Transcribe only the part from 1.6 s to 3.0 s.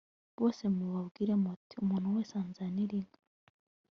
umuntu wese anzanire